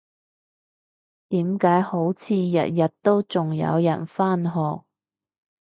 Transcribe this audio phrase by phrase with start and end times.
[1.27, 4.51] 點解好似日日都仲有人返學？